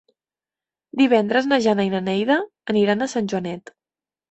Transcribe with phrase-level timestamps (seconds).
[1.01, 2.39] Divendres na Jana i na Neida
[2.75, 3.75] aniran a Sant Joanet.